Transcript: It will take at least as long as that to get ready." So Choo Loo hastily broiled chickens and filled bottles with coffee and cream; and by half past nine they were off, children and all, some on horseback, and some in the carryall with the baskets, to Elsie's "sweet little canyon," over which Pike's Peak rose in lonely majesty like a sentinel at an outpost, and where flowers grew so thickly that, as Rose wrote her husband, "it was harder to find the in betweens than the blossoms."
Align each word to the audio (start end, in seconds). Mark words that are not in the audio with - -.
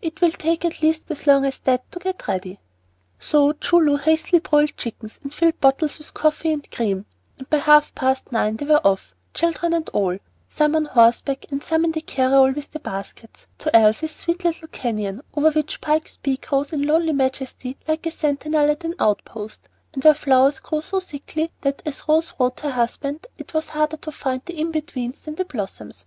It 0.00 0.22
will 0.22 0.30
take 0.32 0.64
at 0.64 0.80
least 0.80 1.10
as 1.10 1.26
long 1.26 1.44
as 1.44 1.58
that 1.58 1.92
to 1.92 1.98
get 1.98 2.26
ready." 2.26 2.58
So 3.18 3.52
Choo 3.52 3.78
Loo 3.78 3.98
hastily 3.98 4.38
broiled 4.38 4.78
chickens 4.78 5.20
and 5.22 5.30
filled 5.30 5.60
bottles 5.60 5.98
with 5.98 6.14
coffee 6.14 6.54
and 6.54 6.70
cream; 6.70 7.04
and 7.36 7.50
by 7.50 7.58
half 7.58 7.94
past 7.94 8.32
nine 8.32 8.56
they 8.56 8.64
were 8.64 8.80
off, 8.82 9.14
children 9.34 9.74
and 9.74 9.86
all, 9.90 10.16
some 10.48 10.74
on 10.74 10.86
horseback, 10.86 11.44
and 11.50 11.62
some 11.62 11.84
in 11.84 11.92
the 11.92 12.00
carryall 12.00 12.52
with 12.54 12.70
the 12.72 12.80
baskets, 12.80 13.46
to 13.58 13.76
Elsie's 13.76 14.14
"sweet 14.14 14.42
little 14.44 14.68
canyon," 14.68 15.20
over 15.34 15.50
which 15.50 15.82
Pike's 15.82 16.16
Peak 16.16 16.50
rose 16.50 16.72
in 16.72 16.84
lonely 16.84 17.12
majesty 17.12 17.76
like 17.86 18.06
a 18.06 18.10
sentinel 18.10 18.70
at 18.70 18.84
an 18.84 18.94
outpost, 18.98 19.68
and 19.92 20.02
where 20.02 20.14
flowers 20.14 20.60
grew 20.60 20.80
so 20.80 20.98
thickly 20.98 21.50
that, 21.60 21.82
as 21.84 22.08
Rose 22.08 22.32
wrote 22.40 22.60
her 22.60 22.70
husband, 22.70 23.26
"it 23.36 23.52
was 23.52 23.68
harder 23.68 23.98
to 23.98 24.10
find 24.10 24.40
the 24.46 24.58
in 24.58 24.70
betweens 24.72 25.20
than 25.26 25.34
the 25.34 25.44
blossoms." 25.44 26.06